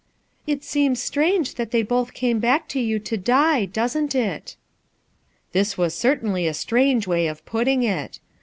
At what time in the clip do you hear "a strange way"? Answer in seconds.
6.47-7.27